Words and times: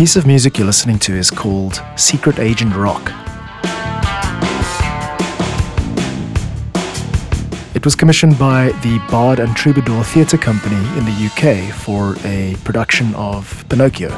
piece 0.00 0.16
of 0.16 0.26
music 0.26 0.56
you're 0.56 0.66
listening 0.66 0.98
to 0.98 1.14
is 1.14 1.30
called 1.30 1.82
Secret 1.94 2.38
Agent 2.38 2.74
Rock. 2.74 3.12
It 7.74 7.84
was 7.84 7.94
commissioned 7.94 8.38
by 8.38 8.68
the 8.80 8.98
Bard 9.10 9.40
and 9.40 9.54
Troubadour 9.54 10.02
Theatre 10.04 10.38
Company 10.38 10.78
in 10.96 11.04
the 11.04 11.28
UK 11.30 11.74
for 11.74 12.16
a 12.24 12.56
production 12.64 13.14
of 13.14 13.62
Pinocchio. 13.68 14.08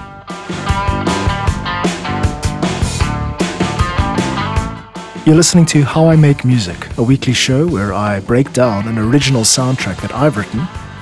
You're 5.26 5.34
listening 5.34 5.66
to 5.66 5.82
How 5.82 6.06
I 6.06 6.14
Make 6.14 6.44
Music, 6.44 6.96
a 6.96 7.02
weekly 7.02 7.32
show 7.32 7.66
where 7.66 7.92
I 7.92 8.20
break 8.20 8.52
down 8.52 8.86
an 8.86 8.98
original 8.98 9.42
soundtrack 9.42 10.00
that 10.02 10.14
I've 10.14 10.36
written 10.36 10.60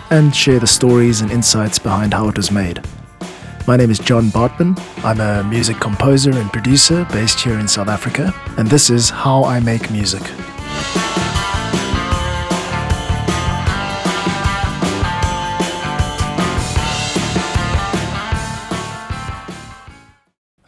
and 0.08 0.34
share 0.34 0.58
the 0.58 0.66
stories 0.66 1.20
and 1.20 1.30
insights 1.30 1.78
behind 1.78 2.14
how 2.14 2.30
it 2.30 2.38
was 2.38 2.50
made. 2.50 2.80
My 3.70 3.76
name 3.76 3.92
is 3.92 4.00
John 4.00 4.30
Bartmann. 4.30 4.76
I'm 5.04 5.20
a 5.20 5.48
music 5.48 5.76
composer 5.78 6.32
and 6.32 6.52
producer 6.52 7.06
based 7.12 7.38
here 7.38 7.56
in 7.56 7.68
South 7.68 7.86
Africa, 7.86 8.34
and 8.58 8.66
this 8.66 8.90
is 8.90 9.10
How 9.10 9.44
I 9.44 9.60
Make 9.60 9.92
Music. 9.92 10.20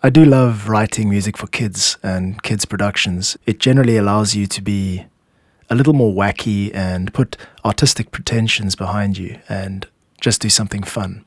I 0.05 0.09
do 0.09 0.25
love 0.25 0.69
writing 0.69 1.11
music 1.11 1.37
for 1.37 1.49
kids 1.49 1.99
and 2.05 2.41
kids' 2.45 2.67
productions. 2.67 3.37
It 3.47 3.59
generally 3.59 3.97
allows 3.97 4.37
you 4.37 4.47
to 4.47 4.63
be 4.63 5.07
a 5.69 5.75
little 5.75 5.93
more 5.93 6.15
wacky 6.15 6.73
and 6.73 7.13
put 7.13 7.37
artistic 7.65 8.13
pretensions 8.13 8.77
behind 8.77 9.19
you 9.19 9.41
and 9.49 9.89
just 10.21 10.41
do 10.41 10.49
something 10.49 10.85
fun. 10.85 11.25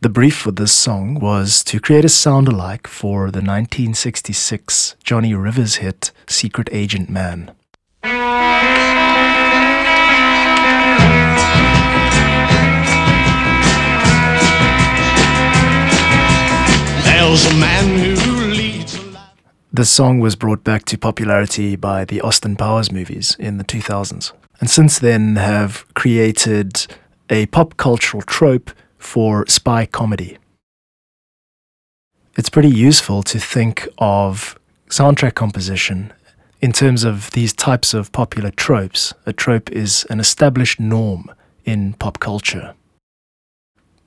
The 0.00 0.08
brief 0.08 0.36
for 0.36 0.52
this 0.52 0.70
song 0.70 1.18
was 1.18 1.64
to 1.64 1.80
create 1.80 2.04
a 2.04 2.08
sound 2.08 2.46
alike 2.46 2.86
for 2.86 3.32
the 3.32 3.40
1966 3.40 4.94
Johnny 5.02 5.34
Rivers 5.34 5.76
hit 5.76 6.12
Secret 6.28 6.68
Agent 6.70 7.10
Man. 7.10 7.50
There's 17.02 17.44
a 17.46 17.54
man 17.56 17.98
who 17.98 18.38
the 19.72 19.84
song 19.84 20.20
was 20.20 20.36
brought 20.36 20.62
back 20.62 20.84
to 20.86 20.96
popularity 20.96 21.74
by 21.74 22.04
the 22.04 22.20
Austin 22.20 22.54
Powers 22.54 22.92
movies 22.92 23.36
in 23.40 23.58
the 23.58 23.64
2000s, 23.64 24.30
and 24.60 24.70
since 24.70 25.00
then 25.00 25.34
have 25.36 25.92
created 25.94 26.86
a 27.28 27.46
pop 27.46 27.76
cultural 27.76 28.22
trope 28.22 28.70
for 28.98 29.46
spy 29.46 29.86
comedy. 29.86 30.38
It's 32.36 32.50
pretty 32.50 32.70
useful 32.70 33.22
to 33.24 33.40
think 33.40 33.88
of 33.98 34.58
soundtrack 34.88 35.34
composition 35.34 36.12
in 36.60 36.72
terms 36.72 37.04
of 37.04 37.30
these 37.32 37.52
types 37.52 37.94
of 37.94 38.12
popular 38.12 38.50
tropes. 38.50 39.14
A 39.26 39.32
trope 39.32 39.70
is 39.70 40.06
an 40.10 40.20
established 40.20 40.80
norm 40.80 41.30
in 41.64 41.94
pop 41.94 42.18
culture. 42.20 42.74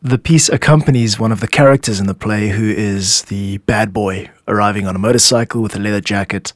The 0.02 0.18
piece 0.18 0.50
accompanies 0.50 1.20
one 1.20 1.32
of 1.32 1.42
the 1.42 1.48
characters 1.48 2.00
in 2.00 2.08
the 2.08 2.16
play 2.16 2.50
who 2.50 2.70
is 2.70 3.22
the 3.24 3.60
bad 3.60 3.94
boy 3.94 4.32
arriving 4.48 4.88
on 4.88 4.96
a 4.96 5.00
motorcycle 5.00 5.62
with 5.62 5.76
a 5.76 5.80
leather 5.80 6.02
jacket. 6.02 6.54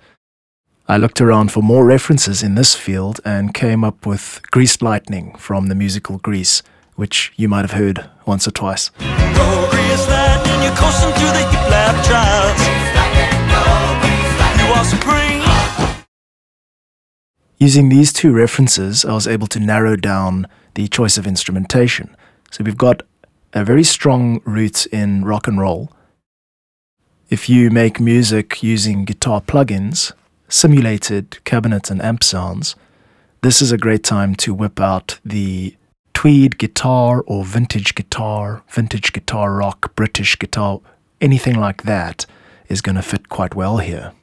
I 0.88 0.97
looked 0.97 1.22
around 1.22 1.52
for 1.52 1.61
more 1.61 1.86
references 1.86 2.42
in 2.42 2.55
this 2.55 2.73
field 2.73 3.20
and 3.23 3.53
came 3.53 3.83
up 3.83 4.05
with 4.05 4.42
Greased 4.49 4.81
Lightning 4.81 5.36
from 5.36 5.67
the 5.67 5.75
musical 5.75 6.17
Grease 6.17 6.64
which 6.95 7.33
you 7.36 7.48
might 7.48 7.61
have 7.61 7.72
heard 7.72 8.10
once 8.26 8.48
or 8.48 8.52
twice. 8.52 8.92
Using 17.58 17.89
these 17.89 18.11
two 18.11 18.34
references, 18.34 19.05
I 19.05 19.14
was 19.14 19.28
able 19.28 19.48
to 19.48 19.60
narrow 19.60 19.95
down 19.95 20.48
the 20.76 20.88
choice 20.88 21.17
of 21.17 21.26
instrumentation. 21.26 22.16
So 22.52 22.64
we've 22.64 22.78
got 22.78 23.04
a 23.54 23.64
very 23.64 23.84
strong 23.84 24.42
root 24.45 24.86
in 24.88 25.23
rock 25.23 25.48
and 25.48 25.60
roll. 25.60 25.92
If 27.30 27.50
you 27.50 27.70
make 27.72 28.00
music 28.00 28.61
using 28.61 29.05
guitar 29.05 29.42
plugins, 29.42 30.11
simulated 30.50 31.44
cabinet 31.44 31.89
and 31.89 32.02
amp 32.02 32.23
sounds, 32.23 32.76
this 33.42 33.61
is 33.61 33.72
a 33.72 33.78
great 33.78 34.04
time 34.04 34.36
to 34.36 34.54
whip 34.54 34.80
out 34.80 35.20
the 35.26 35.76
tweed 36.15 36.58
guitar 36.58 37.23
or 37.27 37.45
vintage 37.45 37.93
guitar, 37.93 38.64
vintage 38.70 39.14
guitar 39.14 39.53
rock, 39.53 39.93
British 39.95 40.39
guitar, 40.39 40.80
anything 41.21 41.59
like 41.59 41.83
that 41.83 42.26
is 42.67 42.81
going 42.81 42.95
to 42.95 43.02
fit 43.03 43.30
quite 43.30 43.53
well 43.53 43.77
here. 43.77 44.14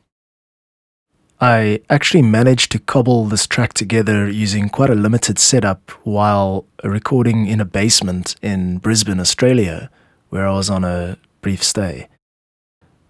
I 1.41 1.81
actually 1.91 2.23
managed 2.23 2.73
to 2.73 2.79
cobble 2.79 3.27
this 3.27 3.47
track 3.47 3.75
together 3.75 4.29
using 4.29 4.69
quite 4.69 4.91
a 4.91 4.95
limited 4.95 5.39
setup 5.39 5.91
while 6.03 6.65
recording 6.83 7.47
in 7.47 7.61
a 7.61 7.65
basement 7.65 8.37
in 8.43 8.79
Brisbane, 8.79 9.21
Australia, 9.21 9.91
where 10.31 10.49
I 10.49 10.53
was 10.53 10.71
on 10.71 10.85
a 10.85 11.19
brief 11.41 11.63
stay. 11.63 12.09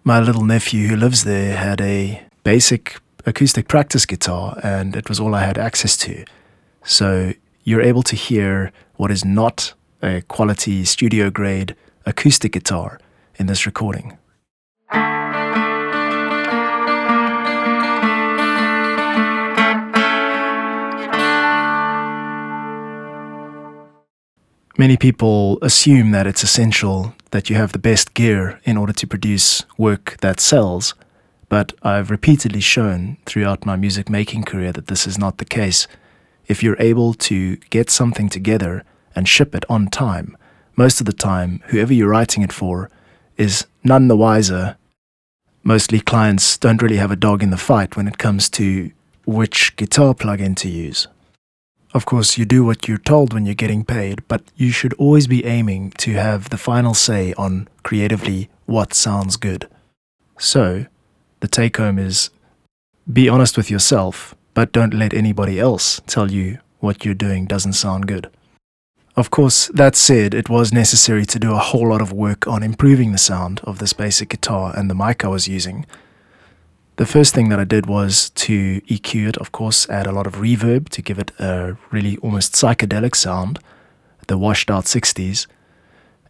My 0.02 0.18
little 0.18 0.44
nephew 0.44 0.88
who 0.88 0.96
lives 0.96 1.24
there 1.24 1.56
had 1.56 1.80
a 1.80 2.22
basic 2.42 3.00
acoustic 3.24 3.68
practice 3.68 4.06
guitar, 4.06 4.58
and 4.62 4.96
it 4.96 5.08
was 5.08 5.20
all 5.20 5.34
I 5.34 5.44
had 5.44 5.56
access 5.56 5.96
to. 5.98 6.24
So 6.82 7.34
you're 7.64 7.82
able 7.82 8.02
to 8.02 8.16
hear 8.16 8.72
what 8.96 9.10
is 9.10 9.24
not 9.24 9.74
a 10.02 10.22
quality 10.22 10.84
studio 10.84 11.30
grade 11.30 11.76
acoustic 12.04 12.52
guitar 12.52 12.98
in 13.36 13.46
this 13.46 13.66
recording. 13.66 14.18
Many 24.78 24.96
people 24.96 25.58
assume 25.62 26.10
that 26.10 26.26
it's 26.26 26.42
essential 26.42 27.14
that 27.30 27.48
you 27.48 27.56
have 27.56 27.72
the 27.72 27.78
best 27.78 28.14
gear 28.14 28.58
in 28.64 28.76
order 28.76 28.92
to 28.92 29.06
produce 29.06 29.64
work 29.78 30.16
that 30.22 30.40
sells, 30.40 30.94
but 31.48 31.72
I've 31.82 32.10
repeatedly 32.10 32.60
shown 32.60 33.18
throughout 33.24 33.64
my 33.64 33.76
music 33.76 34.08
making 34.10 34.42
career 34.42 34.72
that 34.72 34.88
this 34.88 35.06
is 35.06 35.18
not 35.18 35.38
the 35.38 35.44
case 35.44 35.86
if 36.46 36.62
you're 36.62 36.80
able 36.80 37.14
to 37.14 37.56
get 37.70 37.90
something 37.90 38.28
together 38.28 38.84
and 39.14 39.28
ship 39.28 39.54
it 39.54 39.64
on 39.68 39.88
time, 39.88 40.36
most 40.76 41.00
of 41.00 41.06
the 41.06 41.12
time, 41.12 41.62
whoever 41.66 41.92
you're 41.92 42.08
writing 42.08 42.42
it 42.42 42.52
for 42.52 42.90
is 43.36 43.66
none 43.84 44.08
the 44.08 44.16
wiser. 44.16 44.76
Mostly 45.62 46.00
clients 46.00 46.56
don't 46.58 46.82
really 46.82 46.96
have 46.96 47.10
a 47.10 47.16
dog 47.16 47.42
in 47.42 47.50
the 47.50 47.56
fight 47.56 47.96
when 47.96 48.08
it 48.08 48.18
comes 48.18 48.48
to 48.50 48.90
which 49.26 49.76
guitar 49.76 50.14
plugin 50.14 50.56
to 50.56 50.68
use. 50.68 51.06
Of 51.94 52.06
course, 52.06 52.38
you 52.38 52.46
do 52.46 52.64
what 52.64 52.88
you're 52.88 52.96
told 52.96 53.34
when 53.34 53.44
you're 53.44 53.54
getting 53.54 53.84
paid, 53.84 54.26
but 54.26 54.42
you 54.56 54.70
should 54.70 54.94
always 54.94 55.26
be 55.26 55.44
aiming 55.44 55.90
to 55.98 56.12
have 56.12 56.48
the 56.48 56.56
final 56.56 56.94
say 56.94 57.34
on 57.34 57.68
creatively 57.82 58.48
what 58.64 58.94
sounds 58.94 59.36
good. 59.36 59.68
So, 60.38 60.86
the 61.40 61.48
take 61.48 61.76
home 61.76 61.98
is 61.98 62.30
be 63.12 63.28
honest 63.28 63.56
with 63.56 63.70
yourself 63.70 64.34
but 64.54 64.72
don't 64.72 64.94
let 64.94 65.14
anybody 65.14 65.58
else 65.58 66.00
tell 66.06 66.30
you 66.30 66.58
what 66.80 67.04
you're 67.04 67.14
doing 67.14 67.46
doesn't 67.46 67.74
sound 67.74 68.06
good. 68.06 68.28
Of 69.14 69.30
course, 69.30 69.68
that 69.74 69.94
said, 69.94 70.32
it 70.32 70.48
was 70.48 70.72
necessary 70.72 71.26
to 71.26 71.38
do 71.38 71.52
a 71.52 71.58
whole 71.58 71.88
lot 71.88 72.00
of 72.00 72.12
work 72.12 72.46
on 72.46 72.62
improving 72.62 73.12
the 73.12 73.18
sound 73.18 73.60
of 73.64 73.78
this 73.78 73.92
basic 73.92 74.30
guitar 74.30 74.72
and 74.76 74.88
the 74.88 74.94
mic 74.94 75.24
I 75.24 75.28
was 75.28 75.46
using. 75.46 75.84
The 76.96 77.06
first 77.06 77.34
thing 77.34 77.48
that 77.50 77.60
I 77.60 77.64
did 77.64 77.86
was 77.86 78.30
to 78.30 78.80
EQ 78.82 79.28
it, 79.30 79.36
of 79.36 79.52
course, 79.52 79.88
add 79.88 80.06
a 80.06 80.12
lot 80.12 80.26
of 80.26 80.36
reverb 80.36 80.88
to 80.90 81.02
give 81.02 81.18
it 81.18 81.30
a 81.38 81.76
really 81.90 82.16
almost 82.18 82.54
psychedelic 82.54 83.14
sound, 83.14 83.58
the 84.28 84.38
washed 84.38 84.70
out 84.70 84.84
60s. 84.84 85.46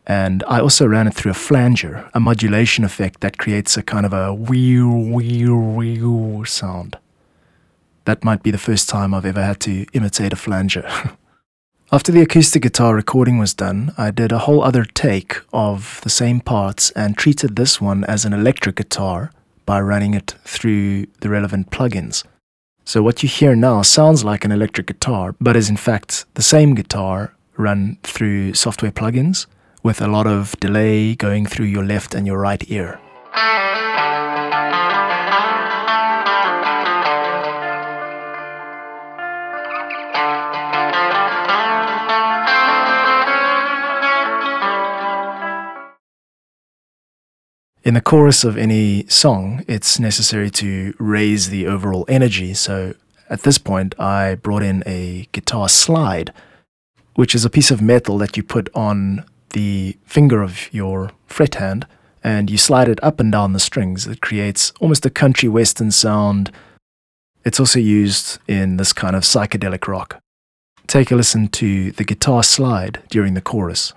And 0.05 0.43
I 0.49 0.59
also 0.59 0.87
ran 0.87 1.07
it 1.07 1.15
through 1.15 1.31
a 1.31 1.35
flanger, 1.35 2.11
a 2.15 2.21
modulation 2.21 2.85
effect 2.85 3.21
that 3.21 3.39
creates 3.39 3.77
a 3.77 3.83
kind 3.83 4.05
of 4.05 4.13
a 4.13 4.35
wheel, 4.35 4.91
wheel, 4.91 5.57
wheel 5.57 6.45
sound 6.45 6.99
that 8.05 8.25
might 8.25 8.43
be 8.43 8.51
the 8.51 8.59
first 8.59 8.89
time 8.89 9.15
I've 9.15 9.27
ever 9.27 9.43
had 9.43 9.61
to 9.61 9.87
imitate 9.93 10.33
a 10.33 10.37
flanger. 10.37 10.89
After 11.93 12.11
the 12.11 12.23
acoustic 12.23 12.63
guitar 12.63 12.95
recording 12.95 13.37
was 13.37 13.53
done, 13.53 13.93
I 13.99 14.11
did 14.11 14.33
a 14.33 14.39
whole 14.39 14.63
other 14.63 14.85
take 14.85 15.37
of 15.53 16.01
the 16.05 16.09
same 16.09 16.41
parts 16.41 16.91
and 16.93 17.19
treated 17.19 17.55
this 17.55 17.83
one 17.83 18.03
as 18.05 18.25
an 18.25 18.33
electric 18.33 18.77
guitar 18.77 19.31
by 19.67 19.79
running 19.79 20.15
it 20.15 20.35
through 20.45 21.07
the 21.21 21.29
relevant 21.29 21.71
plugins. 21.71 22.25
So 22.85 23.03
what 23.03 23.23
you 23.23 23.29
hear 23.29 23.55
now 23.55 23.83
sounds 23.83 24.25
like 24.25 24.45
an 24.45 24.53
electric 24.53 24.87
guitar, 24.87 25.35
but 25.39 25.55
is 25.55 25.69
in 25.69 25.77
fact 25.77 26.25
the 26.35 26.43
same 26.43 26.75
guitar 26.75 27.35
run 27.59 27.99
through 28.03 28.55
software 28.55 28.91
plugins 28.91 29.47
with 29.83 30.01
a 30.01 30.09
lot 30.09 30.27
of 30.27 30.59
delay 30.61 31.15
going 31.15 31.45
through 31.45 31.67
your 31.67 31.85
left 31.85 32.15
and 32.15 32.27
your 32.27 32.39
right 32.39 32.65
ear. 32.71 32.99
In 47.85 47.95
the 47.95 48.01
chorus 48.01 48.45
of 48.45 48.57
any 48.57 49.05
song, 49.09 49.65
it's 49.67 49.99
necessary 49.99 50.51
to 50.51 50.95
raise 51.01 51.49
the 51.49 51.67
overall 51.67 52.05
energy. 52.07 52.55
So 52.55 52.95
at 53.29 53.43
this 53.43 53.59
point, 53.59 53.99
I 53.99 54.37
brought 54.37 54.63
in 54.63 54.85
a 54.87 55.27
guitar 55.33 55.69
slide, 55.69 56.33
which 57.17 57.35
is 57.35 57.45
a 57.45 57.51
piece 57.51 57.73
of 57.73 57.83
metal 57.83 58.19
that 58.19 58.37
you 58.37 58.45
put 58.45 58.69
on 58.73 59.25
the 59.51 59.97
finger 60.05 60.43
of 60.43 60.73
your 60.73 61.11
fret 61.27 61.57
hand 61.57 61.89
and 62.23 62.49
you 62.49 62.57
slide 62.57 62.89
it 62.89 63.03
up 63.03 63.19
and 63.19 63.33
down 63.33 63.53
the 63.53 63.59
strings. 63.59 64.07
It 64.07 64.21
creates 64.21 64.73
almost 64.79 65.05
a 65.05 65.11
country 65.11 65.49
western 65.49 65.91
sound. 65.91 66.53
It's 67.45 67.59
also 67.59 67.81
used 67.81 68.39
in 68.47 68.77
this 68.77 68.93
kind 68.93 69.17
of 69.17 69.25
psychedelic 69.25 69.89
rock. 69.89 70.21
Take 70.87 71.11
a 71.11 71.17
listen 71.17 71.49
to 71.49 71.91
the 71.91 72.05
guitar 72.05 72.45
slide 72.45 73.03
during 73.11 73.35
the 73.35 73.41
chorus. 73.41 73.93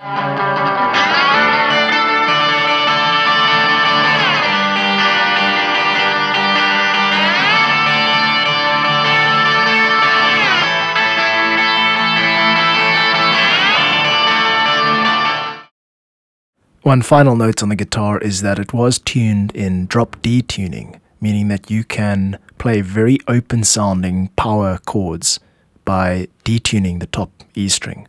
One 16.85 17.01
final 17.01 17.35
note 17.35 17.63
on 17.63 17.69
the 17.69 17.75
guitar 17.75 18.19
is 18.19 18.43
that 18.43 18.59
it 18.59 18.71
was 18.71 18.99
tuned 18.99 19.55
in 19.55 19.87
drop 19.87 20.21
D 20.21 20.43
tuning, 20.43 21.01
meaning 21.19 21.47
that 21.47 21.71
you 21.71 21.83
can 21.83 22.37
play 22.59 22.81
very 22.81 23.17
open 23.27 23.63
sounding 23.63 24.27
power 24.35 24.77
chords 24.85 25.39
by 25.83 26.27
detuning 26.43 26.99
the 26.99 27.07
top 27.07 27.31
E 27.55 27.69
string. 27.69 28.07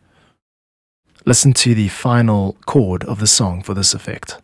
Listen 1.24 1.54
to 1.54 1.74
the 1.74 1.88
final 1.88 2.58
chord 2.66 3.02
of 3.04 3.18
the 3.18 3.26
song 3.26 3.62
for 3.62 3.72
this 3.72 3.94
effect. 3.94 4.36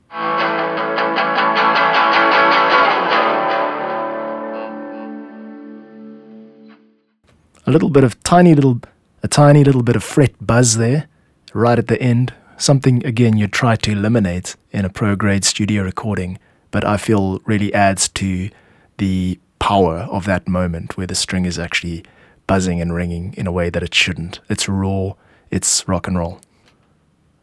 A 7.67 7.71
little 7.71 7.91
bit 7.91 8.03
of 8.03 8.19
tiny 8.23 8.55
little, 8.55 8.81
a 9.23 9.29
tiny 9.29 9.63
little 9.63 9.83
bit 9.83 9.95
of 9.95 10.03
fret 10.03 10.33
buzz 10.41 10.79
there, 10.79 11.07
right 11.53 11.79
at 11.79 11.89
the 11.89 12.01
end, 12.01 12.33
something 12.57 13.05
again 13.05 13.37
you 13.37 13.49
try 13.49 13.77
to 13.77 13.93
eliminate 13.93 14.57
in 14.71 14.85
a 14.85 14.91
pro 14.91 15.17
grade 15.17 15.45
studio 15.45 15.83
recording, 15.83 16.39
but 16.71 16.85
I 16.85 16.97
feel 16.97 17.41
really 17.45 17.73
adds 17.75 18.09
to 18.09 18.51
the 18.99 19.39
power 19.59 20.09
of 20.11 20.25
that 20.25 20.49
moment 20.49 20.97
where 20.97 21.07
the 21.07 21.15
string 21.15 21.45
is 21.45 21.59
actually 21.59 22.05
buzzing 22.47 22.81
and 22.81 22.95
ringing 22.95 23.35
in 23.37 23.47
a 23.47 23.53
way 23.53 23.71
that 23.71 23.83
it 23.83 23.95
shouldn't. 23.95 24.41
It's 24.49 24.69
raw, 24.69 25.13
it's 25.51 25.87
rock 25.89 26.09
and 26.09 26.19
roll. 26.19 26.41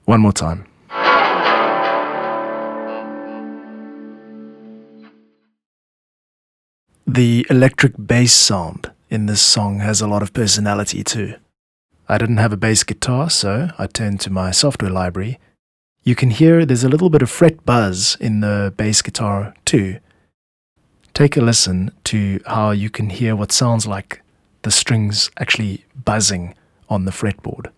One 0.05 0.21
more 0.21 0.33
time. 0.33 0.65
The 7.07 7.45
electric 7.49 7.93
bass 7.97 8.33
sound 8.33 8.91
in 9.09 9.25
this 9.25 9.41
song 9.41 9.79
has 9.79 10.01
a 10.01 10.07
lot 10.07 10.21
of 10.21 10.31
personality 10.33 11.03
too. 11.03 11.35
I 12.11 12.17
didn't 12.17 12.37
have 12.37 12.51
a 12.51 12.57
bass 12.57 12.83
guitar, 12.83 13.29
so 13.29 13.69
I 13.77 13.85
turned 13.85 14.19
to 14.21 14.31
my 14.31 14.49
software 14.49 14.89
library. 14.89 15.37
You 16.01 16.15
can 16.15 16.31
hear 16.31 16.65
there's 16.65 16.83
a 16.83 16.89
little 16.89 17.11
bit 17.11 17.21
of 17.21 17.29
fret 17.29 17.63
buzz 17.67 18.17
in 18.19 18.39
the 18.39 18.73
bass 18.75 19.03
guitar 19.03 19.53
too. 19.63 19.99
Take 21.13 21.37
a 21.37 21.41
listen 21.41 21.91
to 22.05 22.39
how 22.47 22.71
you 22.71 22.89
can 22.89 23.11
hear 23.11 23.35
what 23.35 23.51
sounds 23.51 23.85
like 23.85 24.23
the 24.63 24.71
strings 24.71 25.29
actually 25.39 25.85
buzzing 26.03 26.55
on 26.89 27.05
the 27.05 27.11
fretboard. 27.11 27.69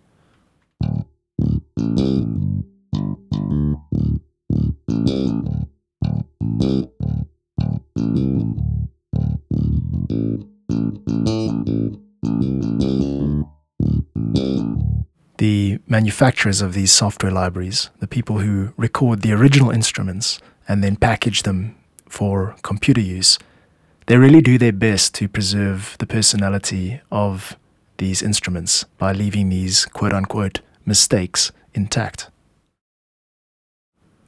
Manufacturers 15.91 16.61
of 16.61 16.73
these 16.73 16.89
software 16.89 17.33
libraries, 17.33 17.89
the 17.99 18.07
people 18.07 18.39
who 18.39 18.73
record 18.77 19.21
the 19.21 19.33
original 19.33 19.69
instruments 19.69 20.39
and 20.65 20.81
then 20.81 20.95
package 20.95 21.43
them 21.43 21.75
for 22.07 22.55
computer 22.63 23.01
use, 23.01 23.37
they 24.07 24.15
really 24.17 24.41
do 24.41 24.57
their 24.57 24.71
best 24.71 25.13
to 25.13 25.27
preserve 25.27 25.97
the 25.99 26.07
personality 26.07 27.01
of 27.11 27.57
these 27.97 28.21
instruments 28.21 28.85
by 28.97 29.11
leaving 29.11 29.49
these 29.49 29.85
quote 29.85 30.13
unquote 30.13 30.61
mistakes 30.85 31.51
intact. 31.73 32.29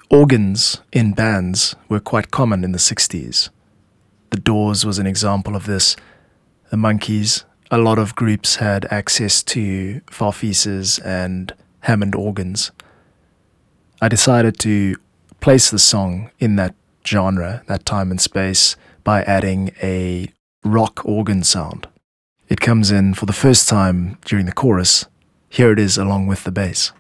Organs 0.10 0.82
in 0.92 1.14
bands 1.14 1.76
were 1.88 2.02
quite 2.02 2.30
common 2.30 2.66
in 2.66 2.74
the 2.74 2.78
60s. 2.78 3.50
The 4.32 4.40
Doors 4.40 4.86
was 4.86 5.00
an 5.00 5.08
example 5.08 5.56
of 5.56 5.66
this. 5.66 5.96
The 6.72 6.78
Monkees, 6.78 7.46
a 7.72 7.78
lot 7.78 8.00
of 8.00 8.16
groups 8.16 8.58
had 8.58 8.86
access 8.92 9.44
to 9.44 10.02
Farfisas 10.08 11.00
and 11.06 11.54
Hammond 11.82 12.16
organs. 12.16 12.72
I 14.02 14.10
decided 14.10 14.60
to 14.60 14.96
place 15.40 15.70
the 15.70 15.80
song 15.80 16.30
in 16.40 16.56
that 16.58 16.76
genre, 17.06 17.64
that 17.68 17.86
time 17.86 18.12
and 18.12 18.22
space, 18.22 18.76
by 19.04 19.24
adding 19.24 19.72
a 19.82 20.30
rock 20.64 21.06
organ 21.06 21.44
sound. 21.44 21.88
It 22.50 22.62
comes 22.62 22.92
in 22.92 23.14
for 23.14 23.26
the 23.26 23.34
first 23.34 23.68
time 23.68 24.18
during 24.26 24.46
the 24.46 24.52
chorus. 24.52 25.06
Here 25.50 25.72
it 25.72 25.80
is 25.80 25.98
along 25.98 26.28
with 26.28 26.44
the 26.44 26.52
bass. 26.52 26.92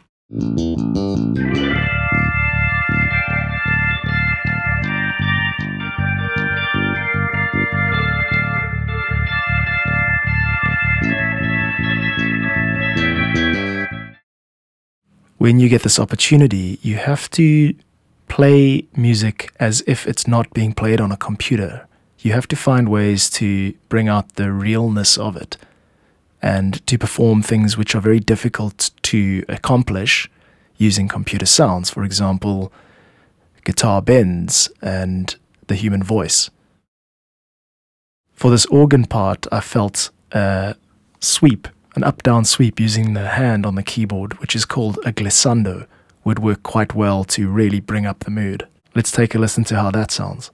When 15.44 15.60
you 15.60 15.68
get 15.68 15.84
this 15.84 16.00
opportunity, 16.00 16.80
you 16.81 16.95
have 16.95 17.30
to 17.30 17.75
play 18.30 18.88
music 18.95 19.51
as 19.60 19.84
if 19.86 20.07
it's 20.07 20.25
not 20.25 20.50
being 20.54 20.72
played 20.72 21.01
on 21.01 21.12
a 21.12 21.18
computer. 21.18 21.86
You 22.19 22.31
have 22.31 22.48
to 22.48 22.56
find 22.56 22.88
ways 22.88 23.30
to 23.31 23.73
bring 23.90 24.07
out 24.07 24.35
the 24.35 24.54
realness 24.54 25.18
of 25.18 25.35
it 25.35 25.57
and 26.42 26.88
to 26.88 26.97
perform 26.97 27.44
things 27.44 27.76
which 27.76 27.94
are 27.94 28.00
very 28.00 28.21
difficult 28.21 28.92
to 29.02 29.44
accomplish 29.50 30.31
using 30.78 31.09
computer 31.09 31.45
sounds. 31.45 31.90
For 31.90 32.06
example, 32.06 32.71
guitar 33.66 34.02
bends 34.02 34.71
and 34.81 35.35
the 35.68 35.76
human 35.76 36.04
voice. 36.04 36.50
For 38.31 38.50
this 38.50 38.66
organ 38.68 39.04
part, 39.07 39.45
I 39.52 39.59
felt 39.59 40.09
a 40.31 40.78
sweep 41.19 41.68
an 41.95 42.04
up 42.04 42.23
down 42.23 42.45
sweep 42.45 42.80
using 42.80 43.14
the 43.14 43.30
hand 43.30 43.66
on 43.66 43.76
the 43.76 43.83
keyboard, 43.83 44.40
which 44.40 44.56
is 44.56 44.66
called 44.66 44.97
a 45.06 45.12
glissando, 45.14 45.88
would 46.23 46.40
work 46.40 46.64
quite 46.64 46.95
well 46.95 47.23
to 47.26 47.50
really 47.50 47.80
bring 47.80 48.06
up 48.06 48.19
the 48.19 48.31
mood. 48.31 48.68
Let's 48.95 49.12
take 49.12 49.35
a 49.35 49.40
listen 49.40 49.64
to 49.66 49.76
how 49.76 49.92
that 49.92 50.12
sounds. 50.12 50.52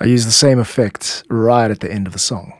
I 0.00 0.04
use 0.04 0.24
the 0.24 0.32
same 0.32 0.58
effect 0.58 1.24
right 1.28 1.70
at 1.70 1.80
the 1.80 1.90
end 1.90 2.06
of 2.06 2.12
the 2.12 2.18
song. 2.18 2.57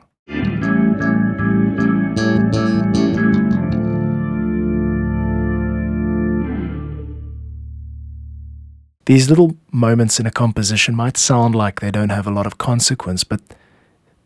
These 9.08 9.30
little 9.30 9.56
moments 9.72 10.20
in 10.20 10.26
a 10.26 10.30
composition 10.30 10.94
might 10.94 11.16
sound 11.16 11.54
like 11.54 11.80
they 11.80 11.90
don't 11.90 12.10
have 12.10 12.26
a 12.26 12.30
lot 12.30 12.46
of 12.46 12.58
consequence, 12.58 13.24
but 13.24 13.40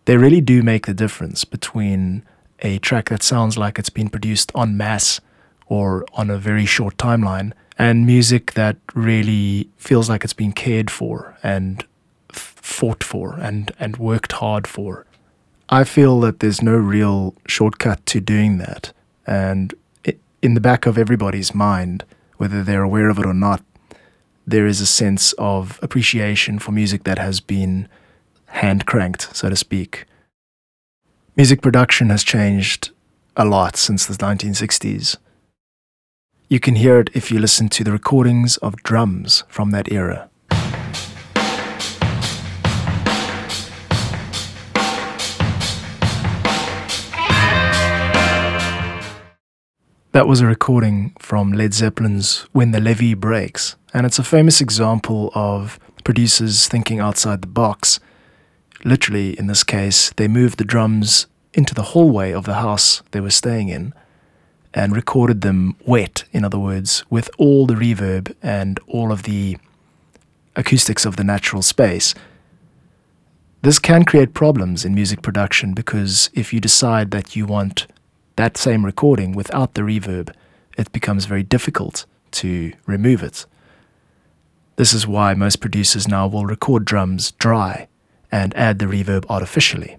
they 0.06 0.16
really 0.16 0.40
do 0.40 0.60
make 0.60 0.86
the 0.86 0.92
difference 0.92 1.44
between 1.44 2.24
a 2.58 2.78
track 2.78 3.08
that 3.08 3.22
sounds 3.22 3.56
like 3.56 3.78
it's 3.78 3.90
been 3.90 4.08
produced 4.08 4.50
en 4.56 4.76
masse 4.76 5.20
or 5.68 6.04
on 6.14 6.30
a 6.30 6.36
very 6.36 6.66
short 6.66 6.96
timeline 6.96 7.52
and 7.78 8.06
music 8.06 8.54
that 8.54 8.76
really 8.92 9.68
feels 9.76 10.08
like 10.08 10.24
it's 10.24 10.32
been 10.32 10.50
cared 10.50 10.90
for 10.90 11.38
and 11.44 11.84
fought 12.32 13.04
for 13.04 13.38
and, 13.38 13.70
and 13.78 13.98
worked 13.98 14.32
hard 14.32 14.66
for. 14.66 15.06
I 15.68 15.84
feel 15.84 16.18
that 16.22 16.40
there's 16.40 16.60
no 16.60 16.74
real 16.74 17.36
shortcut 17.46 18.04
to 18.06 18.20
doing 18.20 18.58
that. 18.58 18.92
And 19.28 19.74
it, 20.02 20.18
in 20.42 20.54
the 20.54 20.60
back 20.60 20.86
of 20.86 20.98
everybody's 20.98 21.54
mind, 21.54 22.02
whether 22.38 22.64
they're 22.64 22.82
aware 22.82 23.10
of 23.10 23.20
it 23.20 23.26
or 23.26 23.32
not, 23.32 23.62
there 24.52 24.66
is 24.66 24.82
a 24.82 24.86
sense 24.86 25.32
of 25.38 25.80
appreciation 25.82 26.58
for 26.58 26.72
music 26.72 27.04
that 27.04 27.18
has 27.18 27.40
been 27.40 27.88
hand 28.48 28.84
cranked, 28.84 29.34
so 29.34 29.48
to 29.48 29.56
speak. 29.56 30.04
Music 31.34 31.62
production 31.62 32.10
has 32.10 32.22
changed 32.22 32.90
a 33.34 33.46
lot 33.46 33.78
since 33.78 34.04
the 34.04 34.12
1960s. 34.12 35.16
You 36.50 36.60
can 36.60 36.74
hear 36.74 37.00
it 37.00 37.08
if 37.14 37.30
you 37.30 37.38
listen 37.38 37.70
to 37.70 37.82
the 37.82 37.92
recordings 37.92 38.58
of 38.58 38.76
drums 38.82 39.42
from 39.48 39.70
that 39.70 39.90
era. 39.90 40.28
That 50.12 50.28
was 50.28 50.42
a 50.42 50.46
recording 50.46 51.14
from 51.18 51.52
Led 51.52 51.72
Zeppelin's 51.72 52.40
When 52.52 52.72
the 52.72 52.80
Levee 52.80 53.14
Breaks, 53.14 53.76
and 53.94 54.04
it's 54.04 54.18
a 54.18 54.22
famous 54.22 54.60
example 54.60 55.32
of 55.34 55.80
producers 56.04 56.68
thinking 56.68 57.00
outside 57.00 57.40
the 57.40 57.46
box. 57.48 57.98
Literally, 58.84 59.38
in 59.38 59.46
this 59.46 59.64
case, 59.64 60.12
they 60.16 60.28
moved 60.28 60.58
the 60.58 60.66
drums 60.66 61.28
into 61.54 61.72
the 61.74 61.94
hallway 61.94 62.30
of 62.30 62.44
the 62.44 62.56
house 62.56 63.02
they 63.12 63.20
were 63.20 63.30
staying 63.30 63.70
in 63.70 63.94
and 64.74 64.94
recorded 64.94 65.40
them 65.40 65.76
wet, 65.86 66.24
in 66.30 66.44
other 66.44 66.58
words, 66.58 67.04
with 67.08 67.30
all 67.38 67.64
the 67.64 67.72
reverb 67.72 68.34
and 68.42 68.78
all 68.86 69.12
of 69.12 69.22
the 69.22 69.56
acoustics 70.54 71.06
of 71.06 71.16
the 71.16 71.24
natural 71.24 71.62
space. 71.62 72.14
This 73.62 73.78
can 73.78 74.04
create 74.04 74.34
problems 74.34 74.84
in 74.84 74.94
music 74.94 75.22
production 75.22 75.72
because 75.72 76.28
if 76.34 76.52
you 76.52 76.60
decide 76.60 77.12
that 77.12 77.34
you 77.34 77.46
want 77.46 77.86
that 78.36 78.56
same 78.56 78.84
recording 78.84 79.32
without 79.32 79.74
the 79.74 79.82
reverb, 79.82 80.32
it 80.76 80.92
becomes 80.92 81.26
very 81.26 81.42
difficult 81.42 82.06
to 82.32 82.72
remove 82.86 83.22
it. 83.22 83.46
This 84.76 84.94
is 84.94 85.06
why 85.06 85.34
most 85.34 85.60
producers 85.60 86.08
now 86.08 86.26
will 86.26 86.46
record 86.46 86.84
drums 86.84 87.32
dry 87.32 87.88
and 88.30 88.56
add 88.56 88.78
the 88.78 88.86
reverb 88.86 89.26
artificially. 89.28 89.98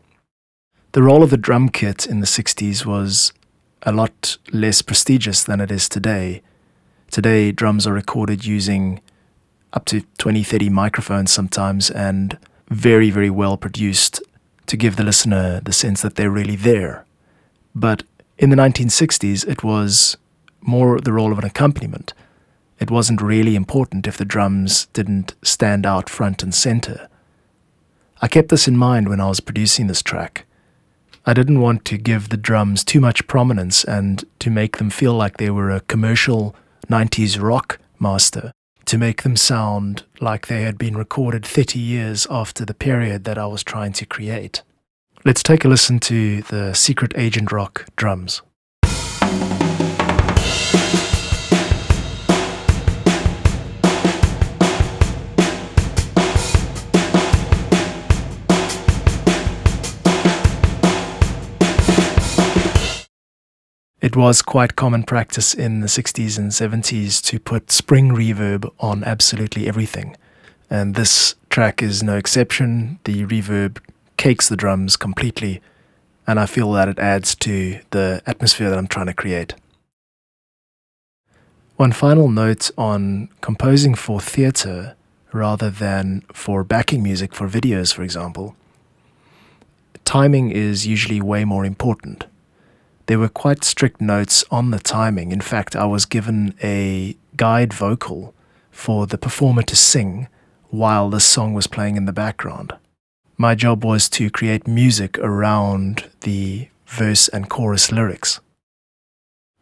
The 0.94 1.04
role 1.04 1.24
of 1.24 1.30
the 1.30 1.38
drum 1.38 1.70
kit 1.70 2.06
in 2.06 2.20
the 2.20 2.26
60s 2.26 2.86
was 2.86 3.34
a 3.84 3.92
lot 3.92 4.38
less 4.52 4.82
prestigious 4.82 5.44
than 5.44 5.62
it 5.62 5.72
is 5.72 5.88
today. 5.88 6.42
Today, 7.12 7.52
drums 7.52 7.86
are 7.86 7.94
recorded 7.94 8.46
using 8.46 9.02
up 9.74 9.86
to 9.86 10.02
20, 10.18 10.44
30 10.44 10.70
microphones 10.70 11.32
sometimes 11.32 11.90
and 11.90 12.38
very, 12.70 13.10
very 13.10 13.30
well 13.30 13.58
produced 13.58 14.22
to 14.68 14.78
give 14.78 14.96
the 14.96 15.04
listener 15.04 15.60
the 15.62 15.74
sense 15.74 16.02
that 16.02 16.16
they're 16.16 16.30
really 16.32 16.56
there. 16.56 17.06
But 17.76 18.04
in 18.44 18.50
the 18.50 18.58
1960s, 18.58 19.48
it 19.48 19.64
was 19.64 20.18
more 20.60 21.00
the 21.00 21.14
role 21.14 21.32
of 21.32 21.40
an 21.40 21.46
accompaniment. 21.46 22.14
It 22.78 22.92
wasn't 22.92 23.22
really 23.22 23.56
important 23.56 24.06
if 24.06 24.18
the 24.18 24.26
drums 24.26 24.88
didn't 24.88 25.34
stand 25.42 25.86
out 25.86 26.10
front 26.10 26.44
and 26.44 26.54
center. 26.54 27.08
I 28.22 28.28
kept 28.28 28.50
this 28.50 28.68
in 28.68 28.76
mind 28.76 29.08
when 29.08 29.22
I 29.22 29.30
was 29.30 29.40
producing 29.40 29.88
this 29.88 30.04
track. 30.04 30.46
I 31.26 31.34
didn't 31.34 31.62
want 31.62 31.86
to 31.86 31.98
give 31.98 32.28
the 32.28 32.36
drums 32.36 32.84
too 32.84 33.00
much 33.00 33.28
prominence 33.28 33.86
and 33.86 34.26
to 34.40 34.50
make 34.50 34.76
them 34.76 34.90
feel 34.90 35.14
like 35.14 35.38
they 35.38 35.50
were 35.50 35.72
a 35.72 35.80
commercial 35.80 36.54
90s 36.90 37.42
rock 37.42 37.80
master, 37.98 38.52
to 38.84 38.98
make 38.98 39.22
them 39.22 39.38
sound 39.38 40.04
like 40.20 40.48
they 40.48 40.64
had 40.64 40.78
been 40.78 40.98
recorded 40.98 41.46
30 41.46 41.80
years 41.80 42.28
after 42.30 42.66
the 42.66 42.74
period 42.74 43.24
that 43.24 43.38
I 43.38 43.48
was 43.48 43.64
trying 43.64 43.94
to 43.94 44.06
create. 44.06 44.64
Let's 45.26 45.42
take 45.42 45.64
a 45.64 45.70
listen 45.70 46.00
to 46.02 46.42
the 46.42 46.74
Secret 46.74 47.14
Agent 47.16 47.54
Rock 47.54 47.86
drums. 47.96 48.42
It 64.02 64.18
was 64.18 64.42
quite 64.42 64.76
common 64.76 65.04
practice 65.04 65.54
in 65.54 65.80
the 65.80 65.88
60s 65.88 66.38
and 66.38 66.52
70s 66.52 67.24
to 67.24 67.40
put 67.40 67.72
spring 67.72 68.10
reverb 68.10 68.70
on 68.82 69.06
absolutely 69.06 69.70
everything. 69.70 70.18
And 70.70 70.96
this 70.96 71.36
track 71.50 71.82
is 71.82 72.04
no 72.04 72.18
exception. 72.18 73.00
The 73.06 73.24
reverb 73.26 73.78
cakes 74.24 74.48
the 74.48 74.56
drums 74.56 74.96
completely, 74.96 75.62
and 76.26 76.40
I 76.40 76.46
feel 76.46 76.72
that 76.74 76.88
it 76.88 76.98
adds 76.98 77.36
to 77.36 77.80
the 77.90 78.22
atmosphere 78.26 78.70
that 78.70 78.80
I'm 78.80 78.88
trying 78.88 79.08
to 79.08 79.14
create. 79.14 79.54
One 81.76 81.92
final 81.92 82.30
note 82.30 82.72
on 82.78 83.30
composing 83.42 83.96
for 83.96 84.22
theatre 84.22 84.96
rather 85.34 85.70
than 85.70 86.24
for 86.32 86.64
backing 86.64 87.04
music 87.04 87.36
for 87.36 87.50
videos, 87.50 87.94
for 87.94 88.04
example. 88.04 88.56
Timing 90.06 90.52
is 90.52 90.88
usually 90.88 91.20
way 91.20 91.44
more 91.44 91.66
important 91.66 92.26
there 93.08 93.20
were 93.20 93.30
quite 93.30 93.64
strict 93.64 94.00
notes 94.00 94.46
on 94.50 94.72
the 94.72 94.80
timing. 94.80 95.32
In 95.32 95.42
fact, 95.42 95.76
I 95.76 95.86
was 95.86 96.06
given 96.06 96.56
a 96.64 97.18
guide 97.36 97.74
vocal 97.74 98.34
for 98.72 99.06
the 99.06 99.18
performer 99.18 99.64
to 99.64 99.76
sing 99.76 100.28
while 100.70 101.10
the 101.10 101.20
song 101.20 101.54
was 101.54 101.68
playing 101.68 101.98
in 101.98 102.06
the 102.06 102.14
background. 102.14 102.74
My 103.44 103.56
job 103.56 103.84
was 103.84 104.08
to 104.12 104.30
create 104.30 104.70
music 104.70 105.20
around 105.20 106.10
the 106.22 106.70
verse 106.86 107.28
and 107.28 107.50
chorus 107.50 107.92
lyrics. 107.92 108.40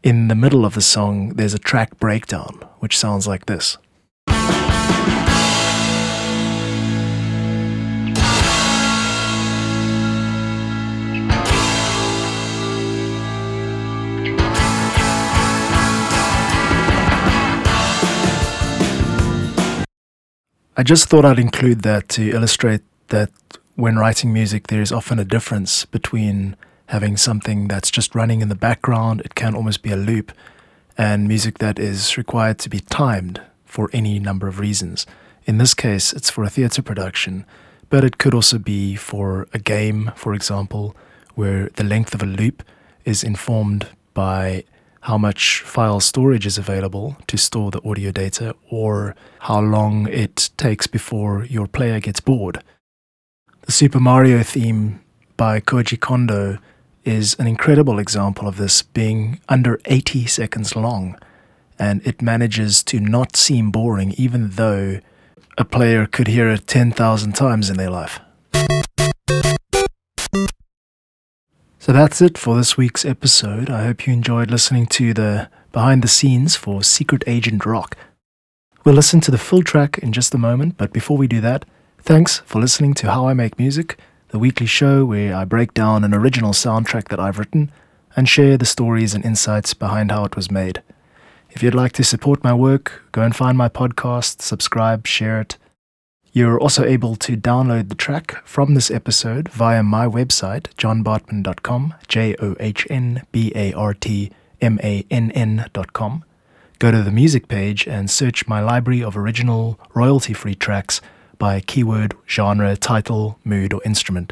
In 0.03 0.27
the 0.27 0.35
middle 0.35 0.65
of 0.65 0.75
the 0.75 0.83
song, 0.83 1.29
there's 1.29 1.55
a 1.55 1.57
track 1.57 1.97
breakdown, 1.97 2.63
which 2.77 2.95
sounds 2.95 3.25
like 3.25 3.47
this. 3.47 3.79
I 20.77 20.83
just 20.83 21.07
thought 21.07 21.25
I'd 21.25 21.39
include 21.39 21.81
that 21.81 22.09
to 22.09 22.29
illustrate 22.29 22.81
that 23.07 23.31
when 23.81 23.97
writing 23.97 24.31
music, 24.31 24.67
there 24.67 24.79
is 24.79 24.91
often 24.91 25.17
a 25.17 25.25
difference 25.25 25.85
between 25.85 26.55
having 26.89 27.17
something 27.17 27.67
that's 27.67 27.89
just 27.89 28.13
running 28.13 28.39
in 28.39 28.47
the 28.47 28.53
background, 28.53 29.21
it 29.21 29.33
can 29.33 29.55
almost 29.55 29.81
be 29.81 29.91
a 29.91 29.95
loop, 29.95 30.31
and 30.99 31.27
music 31.27 31.57
that 31.57 31.79
is 31.79 32.15
required 32.15 32.59
to 32.59 32.69
be 32.69 32.79
timed 32.79 33.41
for 33.65 33.89
any 33.91 34.19
number 34.19 34.47
of 34.47 34.59
reasons. 34.59 35.07
In 35.45 35.57
this 35.57 35.73
case, 35.73 36.13
it's 36.13 36.29
for 36.29 36.43
a 36.43 36.49
theatre 36.49 36.83
production, 36.83 37.43
but 37.89 38.03
it 38.03 38.19
could 38.19 38.35
also 38.35 38.59
be 38.59 38.95
for 38.95 39.47
a 39.51 39.57
game, 39.57 40.11
for 40.15 40.35
example, 40.35 40.95
where 41.33 41.69
the 41.75 41.83
length 41.83 42.13
of 42.13 42.21
a 42.21 42.27
loop 42.27 42.61
is 43.03 43.23
informed 43.23 43.87
by 44.13 44.63
how 45.09 45.17
much 45.17 45.61
file 45.61 45.99
storage 45.99 46.45
is 46.45 46.59
available 46.59 47.17
to 47.25 47.35
store 47.35 47.71
the 47.71 47.81
audio 47.83 48.11
data 48.11 48.55
or 48.69 49.15
how 49.39 49.59
long 49.59 50.07
it 50.07 50.51
takes 50.57 50.85
before 50.85 51.45
your 51.45 51.65
player 51.65 51.99
gets 51.99 52.19
bored. 52.19 52.63
The 53.71 53.77
Super 53.77 54.01
Mario 54.01 54.43
theme 54.43 54.99
by 55.37 55.61
Koji 55.61 55.97
Kondo 55.97 56.57
is 57.05 57.37
an 57.39 57.47
incredible 57.47 57.99
example 57.99 58.45
of 58.45 58.57
this, 58.57 58.81
being 58.81 59.39
under 59.47 59.79
80 59.85 60.25
seconds 60.25 60.75
long, 60.75 61.17
and 61.79 62.05
it 62.05 62.21
manages 62.21 62.83
to 62.83 62.99
not 62.99 63.37
seem 63.37 63.71
boring 63.71 64.13
even 64.17 64.49
though 64.49 64.99
a 65.57 65.63
player 65.63 66.05
could 66.05 66.27
hear 66.27 66.49
it 66.49 66.67
10,000 66.67 67.31
times 67.31 67.69
in 67.69 67.77
their 67.77 67.89
life. 67.89 68.19
So 71.79 71.93
that's 71.93 72.19
it 72.19 72.37
for 72.37 72.57
this 72.57 72.75
week's 72.75 73.05
episode. 73.05 73.69
I 73.69 73.85
hope 73.85 74.05
you 74.05 74.11
enjoyed 74.11 74.51
listening 74.51 74.85
to 74.87 75.13
the 75.13 75.49
behind 75.71 76.01
the 76.01 76.09
scenes 76.09 76.57
for 76.57 76.83
Secret 76.83 77.23
Agent 77.25 77.65
Rock. 77.65 77.95
We'll 78.83 78.95
listen 78.95 79.21
to 79.21 79.31
the 79.31 79.37
full 79.37 79.63
track 79.63 79.97
in 79.99 80.11
just 80.11 80.33
a 80.33 80.37
moment, 80.37 80.77
but 80.77 80.91
before 80.91 81.15
we 81.15 81.27
do 81.27 81.39
that, 81.39 81.63
thanks 82.03 82.39
for 82.39 82.59
listening 82.59 82.93
to 82.95 83.11
How 83.11 83.27
I 83.27 83.33
Make 83.33 83.57
Music, 83.59 83.97
the 84.29 84.39
weekly 84.39 84.65
show 84.65 85.05
where 85.05 85.35
I 85.35 85.45
break 85.45 85.73
down 85.73 86.03
an 86.03 86.13
original 86.13 86.51
soundtrack 86.51 87.09
that 87.09 87.19
I've 87.19 87.39
written 87.39 87.71
and 88.15 88.27
share 88.27 88.57
the 88.57 88.65
stories 88.65 89.13
and 89.13 89.23
insights 89.23 89.73
behind 89.73 90.11
how 90.11 90.25
it 90.25 90.35
was 90.35 90.51
made. 90.51 90.81
If 91.51 91.61
you'd 91.61 91.75
like 91.75 91.91
to 91.93 92.03
support 92.03 92.43
my 92.43 92.53
work, 92.53 93.03
go 93.11 93.21
and 93.21 93.35
find 93.35 93.57
my 93.57 93.69
podcast, 93.69 94.41
subscribe, 94.41 95.05
share 95.05 95.41
it, 95.41 95.57
you're 96.33 96.59
also 96.59 96.85
able 96.85 97.17
to 97.17 97.35
download 97.35 97.89
the 97.89 97.95
track 97.95 98.41
from 98.45 98.73
this 98.73 98.89
episode 98.89 99.49
via 99.49 99.83
my 99.83 100.05
website, 100.05 100.73
johnbartmann.com, 100.77 101.93
J 102.07 102.35
O 102.39 102.55
H 102.57 102.87
N 102.89 103.23
B 103.33 103.51
A 103.53 103.73
R 103.73 103.93
T 103.93 104.31
M 104.61 104.79
A 104.81 105.05
N 105.11 105.31
N.com. 105.31 106.23
Go 106.79 106.89
to 106.89 107.03
the 107.03 107.11
music 107.11 107.49
page 107.49 107.85
and 107.85 108.09
search 108.09 108.47
my 108.47 108.61
library 108.61 109.03
of 109.03 109.17
original 109.17 109.77
royalty 109.93 110.31
free 110.33 110.55
tracks 110.55 111.01
by 111.41 111.59
keyword, 111.59 112.13
genre, 112.29 112.77
title, 112.77 113.39
mood, 113.43 113.73
or 113.73 113.81
instrument. 113.83 114.31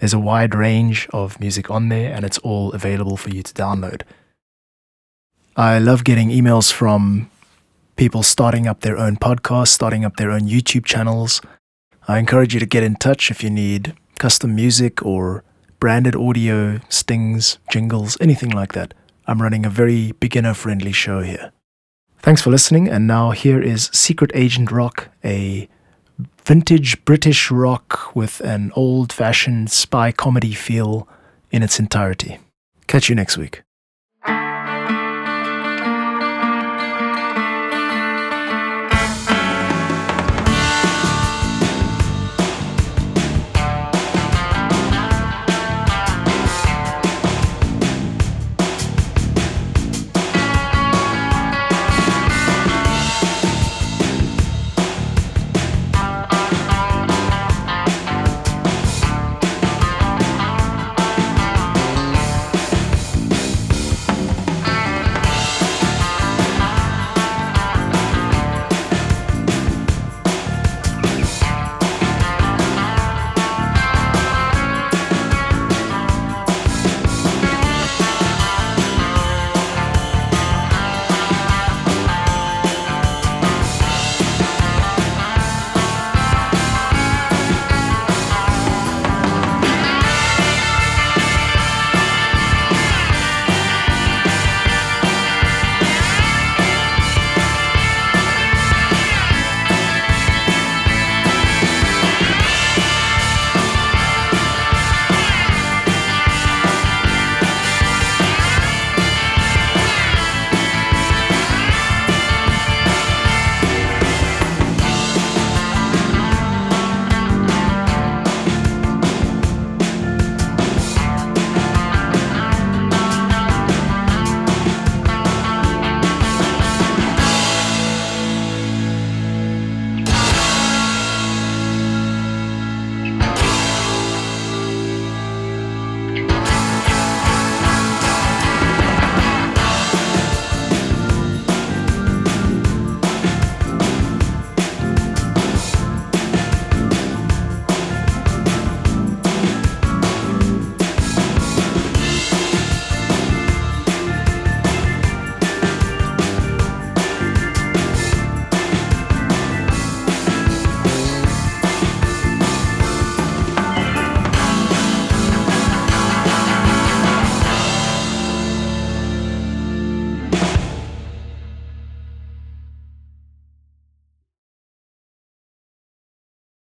There's 0.00 0.12
a 0.12 0.18
wide 0.18 0.56
range 0.56 1.08
of 1.12 1.38
music 1.38 1.70
on 1.70 1.88
there, 1.88 2.12
and 2.12 2.24
it's 2.24 2.38
all 2.38 2.72
available 2.72 3.16
for 3.16 3.30
you 3.30 3.44
to 3.44 3.54
download. 3.54 4.02
I 5.56 5.78
love 5.78 6.02
getting 6.02 6.30
emails 6.30 6.72
from 6.72 7.30
people 7.94 8.24
starting 8.24 8.66
up 8.66 8.80
their 8.80 8.98
own 8.98 9.16
podcasts, 9.18 9.68
starting 9.68 10.04
up 10.04 10.16
their 10.16 10.32
own 10.32 10.48
YouTube 10.48 10.84
channels. 10.84 11.40
I 12.08 12.18
encourage 12.18 12.54
you 12.54 12.58
to 12.58 12.66
get 12.66 12.82
in 12.82 12.96
touch 12.96 13.30
if 13.30 13.44
you 13.44 13.50
need 13.50 13.94
custom 14.18 14.56
music 14.56 15.00
or 15.06 15.44
branded 15.78 16.16
audio, 16.16 16.80
stings, 16.88 17.58
jingles, 17.70 18.16
anything 18.20 18.50
like 18.50 18.72
that. 18.72 18.94
I'm 19.28 19.40
running 19.40 19.64
a 19.64 19.70
very 19.70 20.10
beginner 20.10 20.54
friendly 20.54 20.90
show 20.90 21.20
here. 21.20 21.52
Thanks 22.18 22.42
for 22.42 22.50
listening, 22.50 22.88
and 22.88 23.06
now 23.06 23.30
here 23.30 23.62
is 23.62 23.90
Secret 23.92 24.32
Agent 24.34 24.72
Rock, 24.72 25.10
a 25.24 25.68
vintage 26.48 27.04
British 27.04 27.50
rock 27.50 28.16
with 28.16 28.40
an 28.40 28.72
old 28.74 29.12
fashioned 29.12 29.70
spy 29.70 30.10
comedy 30.10 30.54
feel 30.54 31.06
in 31.50 31.62
its 31.62 31.78
entirety. 31.78 32.38
Catch 32.86 33.10
you 33.10 33.14
next 33.14 33.36
week. 33.36 33.60